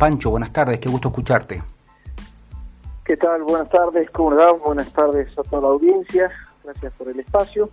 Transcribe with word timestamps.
Pancho, 0.00 0.30
buenas 0.30 0.50
tardes, 0.50 0.80
qué 0.80 0.88
gusto 0.88 1.08
escucharte. 1.08 1.62
¿Qué 3.04 3.18
tal? 3.18 3.42
Buenas 3.42 3.68
tardes, 3.68 4.10
¿cómo 4.12 4.34
Buenas 4.64 4.90
tardes 4.94 5.30
a 5.38 5.42
toda 5.42 5.60
la 5.60 5.68
audiencia, 5.68 6.30
gracias 6.64 6.90
por 6.94 7.10
el 7.10 7.20
espacio. 7.20 7.68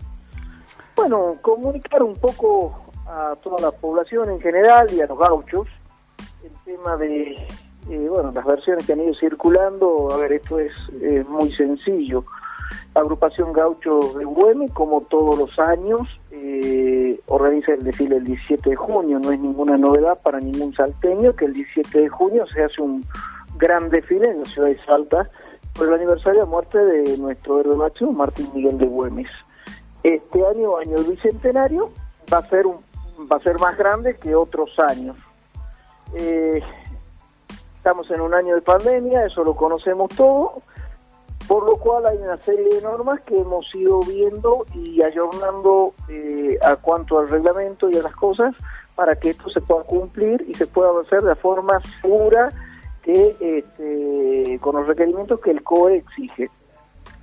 Bueno, 0.97 1.37
comunicar 1.41 2.03
un 2.03 2.15
poco 2.15 2.91
a 3.07 3.33
toda 3.41 3.61
la 3.61 3.71
población 3.71 4.29
en 4.29 4.41
general 4.41 4.91
y 4.91 4.99
a 4.99 5.05
los 5.05 5.17
gauchos 5.17 5.69
el 6.43 6.51
tema 6.65 6.97
de, 6.97 7.47
eh, 7.89 8.09
bueno, 8.09 8.33
las 8.33 8.43
versiones 8.43 8.85
que 8.85 8.91
han 8.91 8.99
ido 8.99 9.13
circulando. 9.15 10.11
A 10.11 10.17
ver, 10.17 10.33
esto 10.33 10.59
es 10.59 10.73
muy 11.29 11.49
sencillo. 11.53 12.25
Agrupación 12.93 13.53
Gaucho 13.53 13.99
de 14.17 14.25
Güemes, 14.25 14.73
como 14.73 14.99
todos 14.99 15.37
los 15.37 15.57
años, 15.59 16.01
eh, 16.49 17.19
organiza 17.27 17.73
el 17.73 17.83
desfile 17.83 18.17
el 18.17 18.23
17 18.23 18.69
de 18.69 18.75
junio. 18.75 19.19
No 19.19 19.31
es 19.31 19.39
ninguna 19.39 19.77
novedad 19.77 20.19
para 20.21 20.39
ningún 20.39 20.73
salteño 20.73 21.35
que 21.35 21.45
el 21.45 21.53
17 21.53 22.01
de 22.01 22.09
junio 22.09 22.45
se 22.47 22.63
hace 22.63 22.81
un 22.81 23.03
gran 23.57 23.89
desfile 23.89 24.29
en 24.29 24.39
la 24.39 24.45
ciudad 24.45 24.69
de 24.69 24.79
Salta 24.85 25.29
por 25.73 25.87
el 25.87 25.93
aniversario 25.93 26.41
de 26.41 26.45
muerte 26.47 26.79
de 26.79 27.17
nuestro 27.17 27.59
héroe 27.59 27.75
máximo, 27.75 28.13
Martín 28.13 28.49
Miguel 28.53 28.77
de 28.77 28.85
Güemes. 28.85 29.29
Este 30.03 30.45
año, 30.45 30.77
año 30.77 30.97
bicentenario, 31.03 31.91
va 32.31 32.37
a 32.37 32.49
ser 32.49 32.65
un, 32.65 32.77
va 33.29 33.37
a 33.37 33.41
ser 33.41 33.59
más 33.59 33.77
grande 33.77 34.15
que 34.15 34.33
otros 34.33 34.71
años. 34.79 35.17
Eh, 36.15 36.61
estamos 37.75 38.09
en 38.11 38.21
un 38.21 38.33
año 38.33 38.55
de 38.55 38.61
pandemia, 38.61 39.25
eso 39.25 39.43
lo 39.43 39.55
conocemos 39.55 40.09
todo, 40.15 40.61
por 41.57 41.65
lo 41.65 41.75
cual 41.77 42.05
hay 42.05 42.19
una 42.19 42.37
serie 42.37 42.69
de 42.69 42.83
normas 42.83 43.19
que 43.21 43.35
hemos 43.35 43.65
ido 43.73 43.99
viendo 44.01 44.63
y 44.75 45.01
ayornando 45.01 45.95
eh, 46.07 46.55
a 46.63 46.75
cuanto 46.75 47.17
al 47.17 47.29
reglamento 47.29 47.89
y 47.89 47.97
a 47.97 48.03
las 48.03 48.15
cosas 48.15 48.53
para 48.93 49.15
que 49.15 49.31
esto 49.31 49.49
se 49.49 49.59
pueda 49.61 49.81
cumplir 49.81 50.45
y 50.47 50.53
se 50.53 50.67
pueda 50.67 50.91
hacer 51.01 51.23
de 51.23 51.33
forma 51.33 51.81
segura 51.99 52.51
que 53.01 53.35
este, 53.41 54.59
con 54.59 54.75
los 54.75 54.85
requerimientos 54.85 55.39
que 55.39 55.49
el 55.49 55.63
COE 55.63 55.95
exige. 55.95 56.51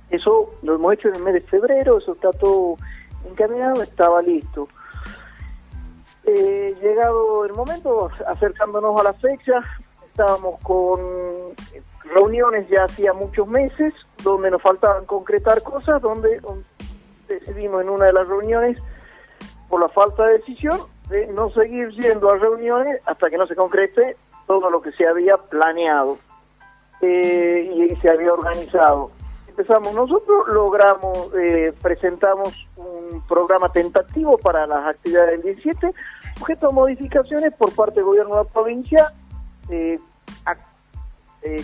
Eso 0.09 0.51
lo 0.63 0.75
hemos 0.75 0.95
hecho 0.95 1.07
en 1.07 1.15
el 1.15 1.23
mes 1.23 1.35
de 1.35 1.41
febrero, 1.41 1.99
eso 1.99 2.11
está 2.11 2.31
todo 2.31 2.75
encaminado, 3.31 3.83
estaba 3.83 4.21
listo. 4.21 4.67
Eh, 6.25 6.75
llegado 6.81 7.45
el 7.45 7.53
momento, 7.53 8.09
acercándonos 8.27 8.99
a 8.99 9.03
la 9.03 9.13
fecha, 9.13 9.61
estábamos 10.11 10.59
con 10.59 10.99
reuniones 12.13 12.67
ya 12.69 12.83
hacía 12.83 13.13
muchos 13.13 13.47
meses, 13.47 13.93
donde 14.23 14.51
nos 14.51 14.61
faltaban 14.61 15.05
concretar 15.05 15.61
cosas, 15.63 16.01
donde 16.01 16.41
decidimos 17.27 17.81
en 17.81 17.89
una 17.89 18.05
de 18.05 18.13
las 18.13 18.27
reuniones, 18.27 18.81
por 19.69 19.81
la 19.81 19.89
falta 19.89 20.25
de 20.25 20.39
decisión, 20.39 20.79
de 21.09 21.27
no 21.27 21.49
seguir 21.51 21.89
yendo 21.89 22.29
a 22.29 22.37
reuniones 22.37 23.01
hasta 23.05 23.29
que 23.29 23.37
no 23.37 23.47
se 23.47 23.55
concrete 23.55 24.17
todo 24.47 24.69
lo 24.69 24.81
que 24.81 24.91
se 24.91 25.07
había 25.07 25.37
planeado 25.37 26.17
eh, 27.01 27.89
y 27.89 27.95
se 27.97 28.09
había 28.09 28.33
organizado. 28.33 29.11
Empezamos 29.47 29.93
nosotros, 29.93 30.47
logramos, 30.49 31.33
eh, 31.35 31.73
presentamos 31.81 32.67
un 32.75 33.23
programa 33.27 33.69
tentativo 33.69 34.37
para 34.37 34.67
las 34.67 34.85
actividades 34.95 35.43
del 35.43 35.55
17, 35.55 35.93
sujeto 36.37 36.67
a 36.67 36.71
modificaciones 36.71 37.55
por 37.55 37.73
parte 37.73 37.95
del 37.95 38.05
gobierno 38.05 38.35
de 38.35 38.43
la 38.43 38.49
provincia, 38.49 39.13
eh, 39.69 39.97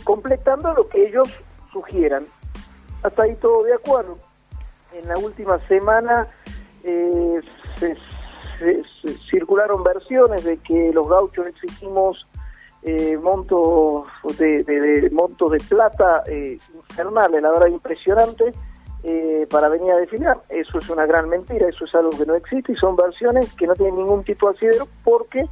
completando 0.03 0.73
lo 0.73 0.87
que 0.87 1.07
ellos 1.07 1.27
sugieran. 1.73 2.23
Hasta 3.03 3.23
ahí 3.23 3.35
todo 3.35 3.63
de 3.63 3.73
acuerdo. 3.73 4.17
En 4.93 5.07
la 5.07 5.17
última 5.17 5.57
semana 5.67 6.27
se, 6.83 7.95
circularon 9.29 9.83
versiones 9.83 10.43
de 10.43 10.57
que 10.57 10.91
los 10.93 11.07
gauchos 11.07 11.47
exigimos 11.47 12.27
eh, 12.83 13.17
montos 13.17 14.05
de, 14.37 15.09
montos 15.11 15.51
de 15.51 15.59
plata 15.59 16.23
eh, 16.27 16.57
infernales, 16.75 17.41
la 17.41 17.51
verdad 17.51 17.67
impresionante, 17.67 18.51
eh, 19.03 19.47
para 19.49 19.69
venir 19.69 19.91
a 19.91 19.97
definir. 19.97 20.29
Eso 20.49 20.77
es 20.79 20.89
una 20.89 21.05
gran 21.05 21.29
mentira, 21.29 21.67
eso 21.69 21.85
es 21.85 21.95
algo 21.95 22.11
que 22.11 22.25
no 22.25 22.35
existe 22.35 22.73
y 22.73 22.75
son 22.75 22.95
versiones 22.95 23.53
que 23.53 23.67
no 23.67 23.73
tienen 23.73 23.97
ningún 23.97 24.23
tipo 24.23 24.49
de 24.49 24.55
asidero 24.55 24.87
porque 25.03 25.45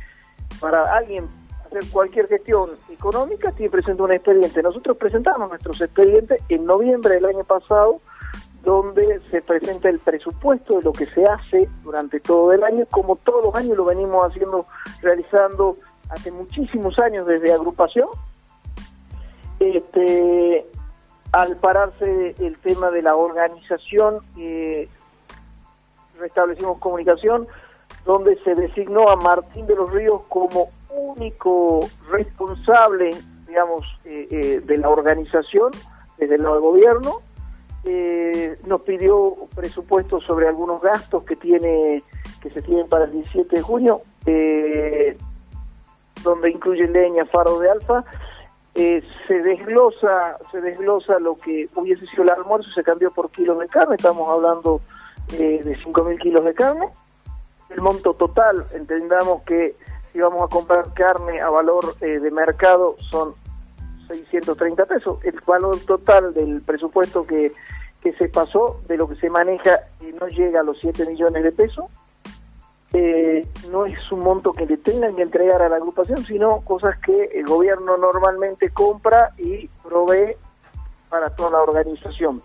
para 0.60 0.96
alguien 0.96 1.28
hacer 1.70 1.92
cualquier 1.92 2.28
gestión 2.28 2.72
económica 2.90 3.52
tiene 3.52 3.70
presente 3.70 4.02
un 4.02 4.12
expediente. 4.12 4.64
Nosotros 4.64 4.98
presentamos 4.98 5.50
nuestros 5.50 5.80
expedientes 5.82 6.42
en 6.50 6.66
noviembre 6.66 7.16
del 7.16 7.26
año 7.26 7.44
pasado 7.44 8.02
donde 8.64 9.22
se 9.32 9.42
presenta 9.42 9.90
el 9.90 10.00
presupuesto 10.00 10.78
de 10.78 10.84
lo 10.84 10.92
que 10.92 11.06
se 11.06 11.26
hace 11.26 11.70
durante 11.84 12.20
todo 12.20 12.52
el 12.52 12.64
año, 12.64 12.86
como 12.92 13.16
todos 13.16 13.46
los 13.46 13.56
años 13.56 13.78
lo 13.78 13.86
venimos 13.86 14.26
haciendo, 14.26 14.66
realizando 15.02 15.78
hace 16.10 16.32
muchísimos 16.32 17.00
años 17.00 17.26
desde 17.26 17.54
agrupación, 17.54 18.10
este, 19.60 20.66
al 21.32 21.56
pararse 21.58 22.36
el 22.40 22.58
tema 22.60 22.92
de 22.92 23.02
la 23.02 23.16
organización, 23.16 24.20
eh, 24.38 24.90
restablecimos 26.20 26.80
comunicación, 26.80 27.48
donde 28.06 28.38
se 28.44 28.56
designó 28.56 29.10
a 29.10 29.16
Martín 29.16 29.68
de 29.68 29.76
los 29.76 29.92
Ríos 29.92 30.24
como 30.28 30.70
único 30.90 31.82
responsable, 32.10 33.12
digamos, 33.48 33.86
eh, 34.06 34.28
eh, 34.30 34.62
de 34.64 34.78
la 34.78 34.90
organización 34.90 35.72
desde 36.18 36.36
el 36.36 36.44
lado 36.44 36.56
del 36.56 36.64
gobierno. 36.64 37.22
nos 38.66 38.82
pidió 38.82 39.34
presupuesto 39.56 40.20
sobre 40.22 40.48
algunos 40.48 40.82
gastos 40.82 41.24
que 41.24 41.36
tiene 41.36 42.04
que 42.42 42.50
se 42.52 42.62
tienen 42.62 42.88
para 42.88 43.06
el 43.06 43.12
17 43.12 43.56
de 43.56 43.62
junio. 43.62 44.02
Eh, 44.26 45.18
donde 46.24 46.52
incluye 46.52 46.88
leña, 46.88 47.26
faro 47.26 47.60
de 47.60 47.70
alfa, 47.70 48.04
eh, 48.76 49.02
se 49.28 49.36
desglosa 49.36 50.38
se 50.52 50.62
desglosa 50.62 51.18
lo 51.20 51.36
que 51.36 51.70
hubiese 51.76 52.06
sido 52.08 52.24
el 52.24 52.30
almuerzo, 52.30 52.70
se 52.72 52.84
cambió 52.84 53.12
por 53.12 53.32
kilos 53.32 53.60
de 53.60 53.68
carne, 53.68 53.96
estamos 53.96 54.28
hablando 54.28 54.82
eh, 55.34 55.62
de 55.64 55.78
5.000 55.78 56.20
kilos 56.20 56.46
de 56.46 56.54
carne. 56.54 56.90
El 57.70 57.82
monto 57.82 58.14
total, 58.16 58.66
entendamos 58.74 59.44
que 59.44 59.76
si 60.12 60.20
vamos 60.20 60.42
a 60.44 60.48
comprar 60.48 60.94
carne 60.94 61.42
a 61.42 61.50
valor 61.50 61.96
eh, 62.02 62.20
de 62.20 62.32
mercado 62.32 62.96
son 63.10 63.34
630 64.08 64.86
pesos. 64.86 65.20
El 65.24 65.40
valor 65.46 65.80
total 65.82 66.34
del 66.34 66.62
presupuesto 66.62 67.26
que, 67.26 67.54
que 68.02 68.14
se 68.14 68.30
pasó, 68.30 68.82
de 68.88 68.98
lo 68.98 69.08
que 69.08 69.16
se 69.16 69.30
maneja, 69.30 69.80
no 70.20 70.28
llega 70.28 70.62
a 70.62 70.64
los 70.64 70.80
7 70.80 71.06
millones 71.06 71.44
de 71.44 71.52
pesos 71.52 71.86
eh, 72.92 73.48
no 73.70 73.86
es 73.86 74.12
un 74.12 74.22
monto 74.22 74.52
que 74.52 74.66
le 74.66 74.78
tengan 74.78 75.16
que 75.16 75.22
entregar 75.22 75.62
a 75.62 75.70
la 75.70 75.76
agrupación, 75.76 76.24
sino 76.24 76.62
cosas 76.62 76.98
que 77.00 77.26
el 77.36 77.46
gobierno 77.46 77.98
normalmente 77.98 78.72
compra 78.72 79.30
y 79.38 79.68
provee 79.84 80.36
para 81.08 81.30
toda 81.36 81.52
la 81.52 81.62
organización. 81.62 82.42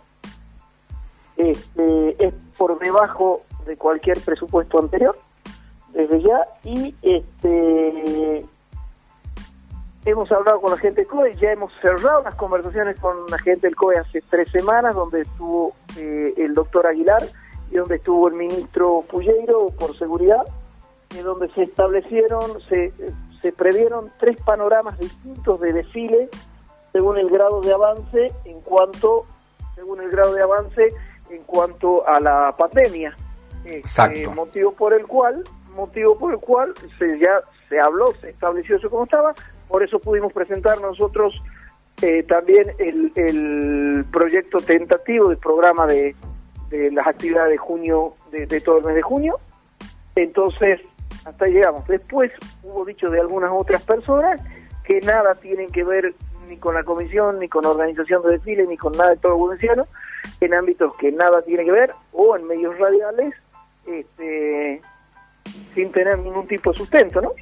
Este, 1.36 2.26
es 2.26 2.34
por 2.58 2.78
debajo 2.78 3.42
de 3.66 3.76
cualquier 3.78 4.20
presupuesto 4.20 4.78
anterior, 4.78 5.16
desde 5.94 6.22
ya, 6.22 6.44
y 6.64 6.94
este 7.02 8.44
hemos 10.04 10.30
hablado 10.32 10.60
con 10.60 10.70
la 10.70 10.76
gente 10.76 11.00
del 11.00 11.08
COE, 11.08 11.34
ya 11.36 11.52
hemos 11.52 11.72
cerrado 11.80 12.22
las 12.22 12.34
conversaciones 12.34 13.00
con 13.00 13.26
la 13.30 13.38
gente 13.38 13.66
del 13.66 13.76
COE 13.76 13.96
hace 13.96 14.20
tres 14.28 14.50
semanas, 14.50 14.94
donde 14.94 15.22
estuvo 15.22 15.72
eh, 15.96 16.34
el 16.36 16.52
doctor 16.52 16.86
Aguilar, 16.86 17.22
y 17.70 17.76
donde 17.76 17.96
estuvo 17.96 18.28
el 18.28 18.34
ministro 18.34 19.02
Pulleiro 19.08 19.68
por 19.78 19.96
seguridad, 19.96 20.42
y 21.10 21.18
donde 21.18 21.48
se 21.50 21.62
establecieron, 21.62 22.60
se, 22.68 22.92
se 23.40 23.52
previeron 23.52 24.10
tres 24.18 24.36
panoramas 24.42 24.98
distintos 24.98 25.60
de 25.60 25.72
desfile 25.72 26.28
según 26.92 27.18
el 27.18 27.30
grado 27.30 27.60
de 27.60 27.72
avance 27.72 28.32
en 28.44 28.60
cuanto 28.60 29.26
según 29.74 30.00
el 30.00 30.10
grado 30.10 30.32
de 30.34 30.42
avance 30.42 30.88
en 31.30 31.42
cuanto 31.42 32.06
a 32.06 32.20
la 32.20 32.54
pandemia. 32.56 33.16
Este, 33.64 33.78
Exacto. 33.78 34.30
motivo 34.32 34.72
por 34.72 34.92
el 34.92 35.06
cual, 35.06 35.42
motivo 35.74 36.18
por 36.18 36.32
el 36.32 36.38
cual 36.38 36.74
se 36.98 37.18
ya 37.18 37.40
se 37.68 37.80
habló, 37.80 38.12
se 38.20 38.30
estableció 38.30 38.76
eso 38.76 38.90
como 38.90 39.04
estaba, 39.04 39.34
por 39.68 39.82
eso 39.82 39.98
pudimos 39.98 40.32
presentar 40.32 40.80
nosotros 40.80 41.42
eh, 42.02 42.22
también 42.24 42.72
el, 42.78 43.12
el 43.16 44.04
proyecto 44.12 44.58
tentativo 44.58 45.28
del 45.28 45.38
programa 45.38 45.86
de, 45.86 46.14
de 46.70 46.90
las 46.90 47.06
actividades 47.06 47.52
de 47.52 47.58
junio, 47.58 48.14
de, 48.30 48.60
todo 48.60 48.78
el 48.78 48.84
mes 48.84 48.96
de 48.96 49.02
junio. 49.02 49.38
Entonces, 50.16 50.80
hasta 51.24 51.44
ahí 51.44 51.52
llegamos. 51.52 51.86
Después 51.86 52.32
hubo 52.62 52.84
dicho 52.84 53.08
de 53.10 53.20
algunas 53.20 53.50
otras 53.52 53.82
personas 53.82 54.40
que 54.84 55.00
nada 55.00 55.34
tienen 55.36 55.70
que 55.70 55.84
ver 55.84 56.14
ni 56.48 56.56
con 56.58 56.74
la 56.74 56.84
comisión, 56.84 57.38
ni 57.38 57.48
con 57.48 57.64
organización 57.64 58.22
de 58.22 58.32
desfile, 58.32 58.66
ni 58.66 58.76
con 58.76 58.92
nada 58.92 59.10
de 59.10 59.16
todo 59.16 59.52
el 59.52 59.84
en 60.40 60.54
ámbitos 60.54 60.96
que 60.96 61.12
nada 61.12 61.42
tiene 61.42 61.64
que 61.64 61.72
ver, 61.72 61.92
o 62.12 62.36
en 62.36 62.46
medios 62.46 62.76
radiales, 62.78 63.34
este, 63.86 64.82
sin 65.74 65.90
tener 65.92 66.18
ningún 66.18 66.46
tipo 66.46 66.70
de 66.72 66.78
sustento, 66.78 67.20
¿no? 67.20 67.32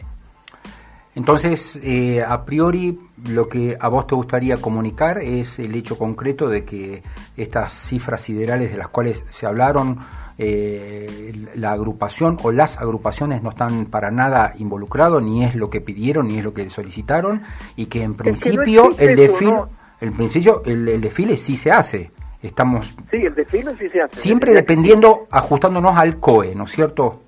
Entonces, 1.14 1.78
eh, 1.82 2.24
a 2.26 2.44
priori, 2.46 2.98
lo 3.28 3.46
que 3.48 3.76
a 3.78 3.88
vos 3.88 4.06
te 4.06 4.14
gustaría 4.14 4.56
comunicar 4.56 5.18
es 5.18 5.58
el 5.58 5.74
hecho 5.74 5.98
concreto 5.98 6.48
de 6.48 6.64
que 6.64 7.02
estas 7.36 7.72
cifras 7.72 8.22
siderales 8.22 8.70
de 8.70 8.78
las 8.78 8.88
cuales 8.88 9.22
se 9.28 9.44
hablaron, 9.44 9.98
eh, 10.38 11.32
la 11.54 11.72
agrupación 11.72 12.38
o 12.42 12.50
las 12.50 12.78
agrupaciones 12.78 13.42
no 13.42 13.50
están 13.50 13.86
para 13.86 14.10
nada 14.10 14.54
involucrados, 14.58 15.22
ni 15.22 15.44
es 15.44 15.54
lo 15.54 15.68
que 15.68 15.82
pidieron, 15.82 16.28
ni 16.28 16.38
es 16.38 16.44
lo 16.44 16.54
que 16.54 16.70
solicitaron, 16.70 17.42
y 17.76 17.86
que 17.86 18.02
en 18.02 18.14
principio 18.14 18.90
el 18.98 19.14
desfile, 19.14 19.64
el 20.00 20.12
principio 20.12 20.62
el, 20.64 21.00
desfile 21.00 21.36
sí 21.36 21.58
se 21.58 21.70
hace. 21.70 22.10
Estamos 22.42 22.94
sí, 23.10 23.18
el 23.18 23.34
desfile 23.34 23.76
sí 23.78 23.88
se 23.90 24.00
hace. 24.00 24.16
Siempre 24.16 24.54
dependiendo, 24.54 25.28
ajustándonos 25.30 25.94
al 25.96 26.18
COE, 26.18 26.54
¿no 26.54 26.64
es 26.64 26.72
cierto? 26.72 27.20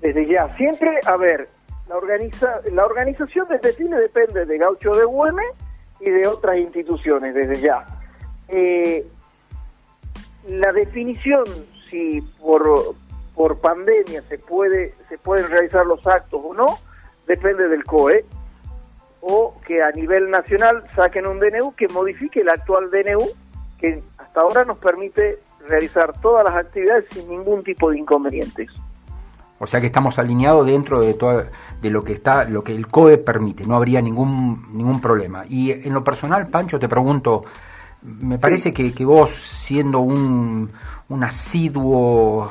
Desde 0.00 0.26
ya, 0.26 0.54
siempre, 0.56 0.98
a 1.04 1.16
ver, 1.16 1.48
la, 1.88 1.96
organiza, 1.96 2.60
la 2.72 2.84
organización 2.84 3.48
del 3.48 3.60
desfile 3.60 3.96
depende 3.96 4.46
de 4.46 4.58
Gaucho 4.58 4.92
de 4.92 5.04
Güemes 5.04 5.50
y 6.00 6.10
de 6.10 6.26
otras 6.26 6.56
instituciones, 6.56 7.34
desde 7.34 7.60
ya. 7.60 7.84
Eh, 8.48 9.06
la 10.48 10.72
definición 10.72 11.44
si 11.90 12.22
por, 12.40 12.94
por 13.34 13.58
pandemia 13.58 14.22
se 14.22 14.38
puede 14.38 14.94
se 15.08 15.18
pueden 15.18 15.50
realizar 15.50 15.84
los 15.84 16.06
actos 16.06 16.40
o 16.42 16.54
no, 16.54 16.66
depende 17.26 17.68
del 17.68 17.84
COE, 17.84 18.24
o 19.20 19.60
que 19.66 19.82
a 19.82 19.90
nivel 19.90 20.30
nacional 20.30 20.84
saquen 20.94 21.26
un 21.26 21.40
DNU 21.40 21.74
que 21.74 21.88
modifique 21.88 22.40
el 22.40 22.48
actual 22.48 22.90
DNU, 22.90 23.28
que 23.78 24.02
hasta 24.18 24.40
ahora 24.40 24.64
nos 24.64 24.78
permite 24.78 25.40
realizar 25.66 26.18
todas 26.20 26.44
las 26.44 26.54
actividades 26.54 27.04
sin 27.12 27.28
ningún 27.28 27.62
tipo 27.62 27.90
de 27.90 27.98
inconvenientes. 27.98 28.70
O 29.62 29.66
sea 29.66 29.78
que 29.78 29.86
estamos 29.86 30.18
alineados 30.18 30.66
dentro 30.66 31.00
de 31.02 31.12
todo, 31.12 31.44
de 31.82 31.90
lo 31.90 32.02
que 32.02 32.14
está, 32.14 32.44
lo 32.44 32.64
que 32.64 32.74
el 32.74 32.86
COE 32.86 33.18
permite, 33.18 33.66
no 33.66 33.76
habría 33.76 34.00
ningún 34.00 34.66
ningún 34.72 35.02
problema. 35.02 35.44
Y 35.48 35.70
en 35.70 35.92
lo 35.92 36.02
personal, 36.02 36.46
Pancho, 36.46 36.78
te 36.78 36.88
pregunto, 36.88 37.44
me 38.02 38.38
parece 38.38 38.72
que, 38.72 38.94
que 38.94 39.04
vos 39.04 39.30
siendo 39.30 40.00
un, 40.00 40.70
un 41.10 41.24
asiduo, 41.24 42.50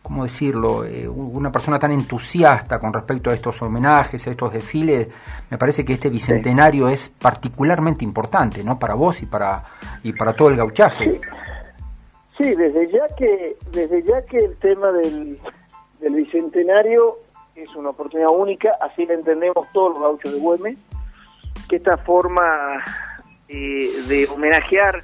¿cómo 0.00 0.22
decirlo?, 0.22 0.84
eh, 0.84 1.08
una 1.08 1.50
persona 1.50 1.80
tan 1.80 1.90
entusiasta 1.90 2.78
con 2.78 2.92
respecto 2.92 3.30
a 3.30 3.34
estos 3.34 3.60
homenajes, 3.60 4.24
a 4.28 4.30
estos 4.30 4.52
desfiles, 4.52 5.08
me 5.50 5.58
parece 5.58 5.84
que 5.84 5.94
este 5.94 6.08
bicentenario 6.08 6.88
es 6.88 7.08
particularmente 7.08 8.04
importante, 8.04 8.62
¿no?, 8.62 8.78
para 8.78 8.94
vos 8.94 9.22
y 9.22 9.26
para 9.26 9.64
y 10.04 10.12
para 10.12 10.34
todo 10.34 10.50
el 10.50 10.56
gauchazo. 10.56 11.02
Sí. 12.38 12.54
desde 12.54 12.90
ya 12.92 13.06
que 13.16 13.56
desde 13.72 14.02
ya 14.04 14.22
que 14.22 14.38
el 14.38 14.56
tema 14.56 14.92
del, 14.92 15.38
del 16.02 16.14
bicentenario 16.16 17.18
es 17.54 17.74
una 17.76 17.90
oportunidad 17.90 18.30
única, 18.30 18.76
así 18.80 19.06
lo 19.06 19.14
entendemos 19.14 19.66
todos 19.72 19.92
los 19.92 20.02
gauchos 20.02 20.32
de 20.32 20.40
Güemes, 20.40 20.76
que 21.68 21.76
esta 21.76 21.96
forma 21.98 22.82
eh, 23.48 23.88
de 24.08 24.26
homenajear 24.34 25.02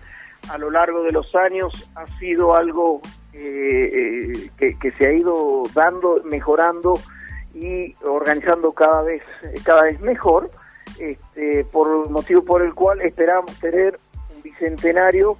a 0.51 0.59
lo 0.59 0.71
largo 0.71 1.03
de 1.03 1.13
los 1.13 1.35
años 1.37 1.91
ha 1.95 2.07
sido 2.19 2.55
algo 2.55 3.01
eh, 3.33 4.49
eh, 4.59 4.75
que, 4.81 4.91
se 4.93 5.07
ha 5.07 5.13
ido 5.13 5.63
dando, 5.75 6.21
mejorando 6.25 6.95
y 7.55 7.95
organizando 8.05 8.73
cada 8.73 9.03
vez, 9.03 9.23
cada 9.65 9.83
vez 9.83 10.01
mejor, 10.01 10.51
este, 10.99 11.65
por 11.67 12.11
motivo 12.11 12.43
por 12.43 12.63
el 12.63 12.75
cual 12.75 13.01
esperamos 13.03 13.57
tener 13.61 14.01
un 14.35 14.43
bicentenario 14.43 15.39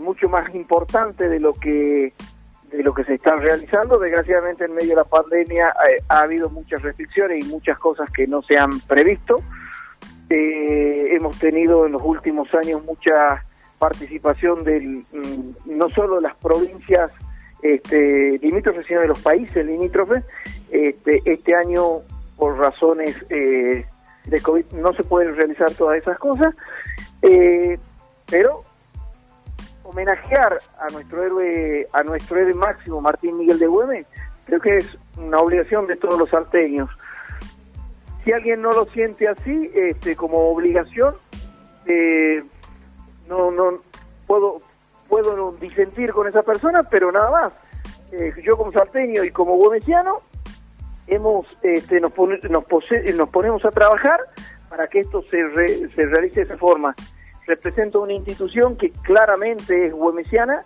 mucho 0.00 0.28
más 0.28 0.52
importante 0.54 1.28
de 1.28 1.40
lo 1.40 1.54
que 1.54 2.12
de 2.70 2.82
lo 2.82 2.92
que 2.94 3.04
se 3.04 3.14
está 3.14 3.34
realizando. 3.36 3.98
Desgraciadamente 3.98 4.64
en 4.64 4.74
medio 4.74 4.90
de 4.90 4.96
la 4.96 5.04
pandemia 5.04 5.72
ha 6.08 6.20
habido 6.20 6.50
muchas 6.50 6.82
restricciones 6.82 7.44
y 7.44 7.48
muchas 7.48 7.78
cosas 7.78 8.10
que 8.10 8.26
no 8.26 8.42
se 8.42 8.56
han 8.56 8.80
previsto. 8.80 9.36
hemos 10.30 11.38
tenido 11.38 11.86
en 11.86 11.92
los 11.92 12.02
últimos 12.02 12.54
años 12.54 12.84
muchas 12.84 13.40
participación 13.78 14.64
del 14.64 15.04
mm, 15.12 15.76
no 15.76 15.88
solo 15.90 16.16
de 16.16 16.22
las 16.22 16.36
provincias 16.36 17.10
este, 17.62 18.38
limítrofes, 18.38 18.86
sino 18.86 19.00
de 19.00 19.08
los 19.08 19.20
países 19.20 19.64
limítrofes. 19.64 20.24
Este, 20.70 21.22
este 21.24 21.54
año, 21.54 22.00
por 22.36 22.58
razones 22.58 23.24
eh, 23.30 23.86
de 24.26 24.40
COVID, 24.40 24.66
no 24.72 24.92
se 24.92 25.04
pueden 25.04 25.34
realizar 25.34 25.72
todas 25.74 25.98
esas 25.98 26.18
cosas, 26.18 26.54
eh, 27.22 27.78
pero 28.30 28.62
homenajear 29.98 30.60
a 30.78 30.92
nuestro 30.92 31.24
héroe, 31.24 31.86
a 31.92 32.02
nuestro 32.04 32.38
héroe 32.38 32.54
máximo, 32.54 33.00
Martín 33.00 33.36
Miguel 33.36 33.58
de 33.58 33.66
Güemes, 33.66 34.06
creo 34.46 34.60
que 34.60 34.76
es 34.76 34.96
una 35.16 35.40
obligación 35.40 35.86
de 35.88 35.96
todos 35.96 36.18
los 36.18 36.30
salteños. 36.30 36.88
Si 38.22 38.32
alguien 38.32 38.62
no 38.62 38.70
lo 38.70 38.84
siente 38.86 39.26
así, 39.26 39.70
este, 39.74 40.14
como 40.14 40.50
obligación, 40.50 41.14
eh, 41.86 42.44
no, 43.28 43.50
no 43.50 43.78
puedo, 44.26 44.62
puedo 45.08 45.52
disentir 45.52 46.12
con 46.12 46.28
esa 46.28 46.42
persona, 46.42 46.82
pero 46.84 47.10
nada 47.10 47.30
más. 47.30 47.52
Eh, 48.12 48.32
yo 48.42 48.56
como 48.56 48.72
salteño 48.72 49.24
y 49.24 49.30
como 49.30 49.56
gómeciano 49.56 50.22
hemos, 51.08 51.58
este, 51.62 52.00
nos, 52.00 52.12
nos, 52.16 52.64
nos 53.14 53.28
ponemos 53.30 53.64
a 53.64 53.70
trabajar 53.70 54.20
para 54.68 54.86
que 54.86 55.00
esto 55.00 55.22
se, 55.22 55.88
se 55.88 56.06
realice 56.06 56.40
de 56.40 56.46
esa 56.46 56.56
forma. 56.56 56.94
Represento 57.48 58.00
una 58.02 58.12
institución 58.12 58.76
que 58.76 58.90
claramente 58.90 59.86
es 59.86 59.92
güemesiana, 59.92 60.64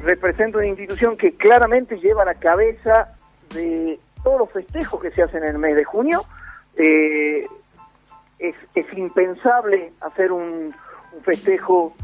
represento 0.00 0.58
una 0.58 0.66
institución 0.66 1.16
que 1.16 1.36
claramente 1.36 1.98
lleva 1.98 2.24
la 2.24 2.34
cabeza 2.34 3.16
de 3.54 3.98
todos 4.22 4.40
los 4.40 4.52
festejos 4.52 5.00
que 5.00 5.10
se 5.12 5.22
hacen 5.22 5.44
en 5.44 5.50
el 5.50 5.58
mes 5.58 5.76
de 5.76 5.84
junio. 5.84 6.24
Eh, 6.76 7.40
es, 8.38 8.54
es 8.74 8.86
impensable 8.98 9.92
hacer 10.00 10.32
un, 10.32 10.74
un 11.12 11.22
festejo, 11.24 11.94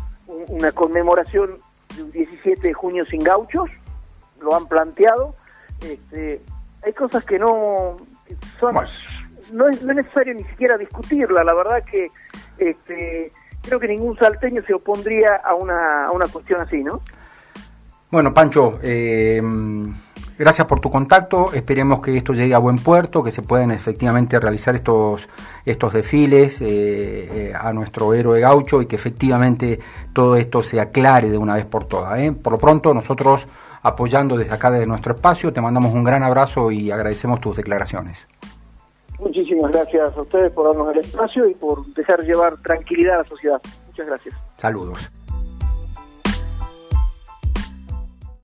una 0.49 0.73
conmemoración 0.73 1.59
de 1.97 2.03
un 2.03 2.11
17 2.11 2.69
de 2.69 2.75
junio 2.75 3.05
sin 3.07 3.23
gauchos, 3.23 3.69
lo 4.41 4.55
han 4.55 4.67
planteado. 4.67 5.35
Este, 5.81 6.41
hay 6.85 6.93
cosas 6.93 7.25
que 7.25 7.39
no 7.39 7.97
son, 8.59 8.75
no, 9.53 9.69
es, 9.69 9.83
necesario 9.83 10.35
ni 10.35 10.45
siquiera 10.45 10.77
discutirla, 10.77 11.45
la 11.45 11.55
verdad 11.55 11.85
que 11.85 12.11
este, 12.59 13.33
creo 13.65 13.81
que 13.81 13.89
ningún 13.89 14.17
salteño 14.17 14.63
se 14.63 14.75
opondría 14.75 15.37
a 15.37 15.55
una, 15.55 16.07
a 16.07 16.11
una 16.13 16.27
cuestión 16.27 16.61
así, 16.61 16.83
¿no? 16.83 17.01
Bueno, 18.11 18.33
Pancho, 18.33 18.79
eh, 18.83 19.43
Gracias 20.37 20.67
por 20.67 20.81
tu 20.81 20.91
contacto, 20.91 21.53
esperemos 21.53 22.01
que 22.01 22.17
esto 22.17 22.33
llegue 22.33 22.55
a 22.55 22.59
buen 22.59 22.79
puerto, 22.79 23.23
que 23.23 23.31
se 23.31 23.43
puedan 23.43 23.71
efectivamente 23.71 24.41
realizar 24.41 24.75
estos, 24.75 25.29
estos 25.65 25.93
desfiles 25.93 26.61
eh, 26.61 27.51
eh, 27.51 27.53
a 27.57 27.73
nuestro 27.73 28.13
héroe 28.15 28.41
gaucho 28.41 28.83
y 28.83 28.87
que 28.87 28.97
efectivamente 28.97 29.79
todo 30.13 30.35
esto 30.35 30.61
se 30.65 30.81
aclare 30.81 31.31
de 31.31 31.39
una 31.39 31.55
vez 31.55 31.67
por 31.67 31.85
todas. 31.85 32.19
¿eh? 32.19 32.33
Por 32.33 32.55
lo 32.55 32.59
pronto, 32.59 32.93
nosotros 32.93 33.47
apoyando 33.83 34.37
desde 34.37 34.53
acá, 34.53 34.73
desde 34.73 34.87
nuestro 34.87 35.15
espacio, 35.15 35.53
te 35.53 35.61
mandamos 35.61 35.95
un 35.95 36.03
gran 36.03 36.25
abrazo 36.25 36.73
y 36.73 36.91
agradecemos 36.91 37.41
tus 37.41 37.55
declaraciones. 37.55 38.27
Muchísimas 39.19 39.71
gracias 39.73 40.17
a 40.17 40.23
ustedes 40.23 40.53
por 40.53 40.67
darnos 40.67 40.95
el 40.95 41.01
espacio 41.01 41.49
y 41.49 41.55
por 41.55 41.87
dejar 41.95 42.21
llevar 42.23 42.57
tranquilidad 42.63 43.17
a 43.17 43.23
la 43.23 43.29
sociedad. 43.29 43.61
Muchas 43.87 44.07
gracias. 44.07 44.35
Saludos. 44.59 45.24